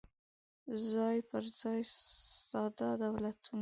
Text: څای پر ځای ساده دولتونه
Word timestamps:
څای 0.87 1.17
پر 1.29 1.43
ځای 1.59 1.81
ساده 2.49 2.89
دولتونه 3.01 3.59